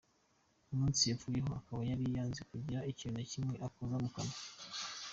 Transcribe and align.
Umunsi 0.73 1.01
yapfuyeho 1.09 1.51
akaba 1.59 1.81
yari 1.89 2.03
yanze 2.15 2.41
kugira 2.51 2.87
ikintu 2.91 3.15
na 3.17 3.23
kimwe 3.31 3.55
akoza 3.67 3.95
ku 3.99 4.11
munwa. 4.17 4.21